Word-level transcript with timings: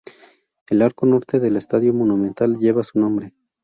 El 0.67 0.81
arco 0.81 1.05
norte 1.05 1.39
del 1.39 1.57
Estadio 1.57 1.93
Monumental, 1.93 2.57
lleva 2.57 2.83
su 2.83 2.99
nombre. 2.99 3.35